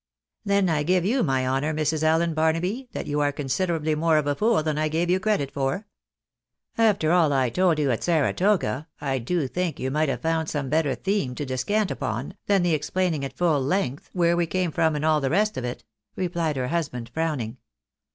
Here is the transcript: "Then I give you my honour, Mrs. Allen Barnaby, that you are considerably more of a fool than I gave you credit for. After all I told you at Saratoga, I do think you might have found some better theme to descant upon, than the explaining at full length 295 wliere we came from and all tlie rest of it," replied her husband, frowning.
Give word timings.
"Then 0.45 0.67
I 0.67 0.81
give 0.81 1.05
you 1.05 1.21
my 1.21 1.45
honour, 1.47 1.75
Mrs. 1.75 2.01
Allen 2.01 2.33
Barnaby, 2.33 2.89
that 2.91 3.05
you 3.05 3.19
are 3.19 3.31
considerably 3.31 3.93
more 3.93 4.17
of 4.17 4.25
a 4.25 4.33
fool 4.33 4.63
than 4.63 4.75
I 4.79 4.87
gave 4.87 5.11
you 5.11 5.19
credit 5.19 5.51
for. 5.51 5.85
After 6.75 7.11
all 7.11 7.31
I 7.31 7.51
told 7.51 7.77
you 7.77 7.91
at 7.91 8.03
Saratoga, 8.03 8.87
I 8.99 9.19
do 9.19 9.47
think 9.47 9.79
you 9.79 9.91
might 9.91 10.09
have 10.09 10.21
found 10.21 10.49
some 10.49 10.69
better 10.71 10.95
theme 10.95 11.35
to 11.35 11.45
descant 11.45 11.91
upon, 11.91 12.35
than 12.47 12.63
the 12.63 12.73
explaining 12.73 13.23
at 13.23 13.37
full 13.37 13.61
length 13.61 14.11
295 14.13 14.19
wliere 14.33 14.37
we 14.37 14.47
came 14.47 14.71
from 14.71 14.95
and 14.95 15.05
all 15.05 15.21
tlie 15.21 15.29
rest 15.29 15.55
of 15.55 15.63
it," 15.65 15.83
replied 16.15 16.55
her 16.55 16.69
husband, 16.69 17.07
frowning. 17.13 17.57